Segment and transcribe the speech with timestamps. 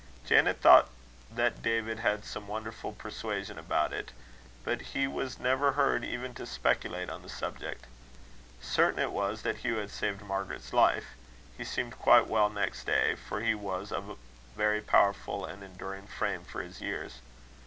[0.25, 0.89] Janet thought
[1.29, 4.13] that David had some wonderful persuasion about it;
[4.63, 7.85] but he was never heard even to speculate on the subject.
[8.59, 11.13] Certain it was, that Hugh had saved Margaret's life.
[11.55, 14.17] He seemed quite well next day, for he was of a
[14.57, 17.19] very powerful and enduring frame for his years.